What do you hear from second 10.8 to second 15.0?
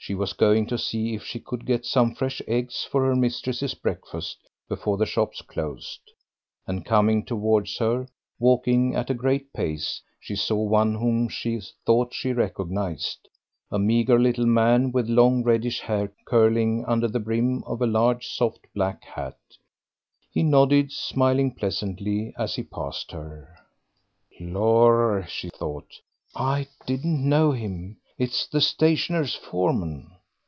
whom she thought she recognised, a meagre little man